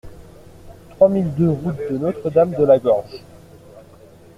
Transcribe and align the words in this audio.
trois 0.89 1.09
mille 1.09 1.31
deux 1.35 1.51
route 1.51 1.77
de 1.91 1.95
Notre-Dame 1.99 2.55
de 2.57 2.63
la 2.65 2.79
Gorge 2.79 3.21